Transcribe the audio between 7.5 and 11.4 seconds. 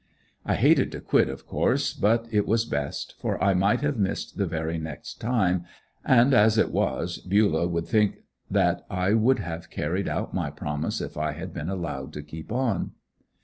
would think that I would have carried out my promise if I